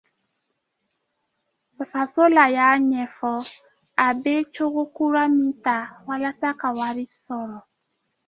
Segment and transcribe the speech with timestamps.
[1.89, 3.33] Fashola y’a ɲɛfɔ
[4.05, 5.75] a bɛ cogo kura min ta
[6.07, 7.59] walasa ka wari sɔrɔ.